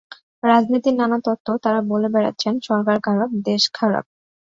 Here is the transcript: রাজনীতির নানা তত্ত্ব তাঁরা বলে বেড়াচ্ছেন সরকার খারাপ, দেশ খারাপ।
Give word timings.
রাজনীতির 0.43 0.95
নানা 0.95 1.17
তত্ত্ব 1.25 1.47
তাঁরা 1.63 1.81
বলে 1.91 2.07
বেড়াচ্ছেন 2.13 2.53
সরকার 2.67 2.97
খারাপ, 3.07 3.29
দেশ 3.47 3.63
খারাপ। 3.73 4.05